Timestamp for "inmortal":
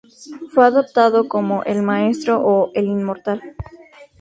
2.87-3.39